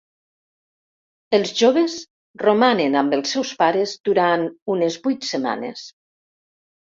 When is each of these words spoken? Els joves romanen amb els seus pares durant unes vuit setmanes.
Els 1.37 1.51
joves 1.59 1.97
romanen 2.43 2.97
amb 3.03 3.13
els 3.19 3.35
seus 3.35 3.51
pares 3.61 3.93
durant 4.11 4.47
unes 4.77 4.99
vuit 5.05 5.29
setmanes. 5.35 5.85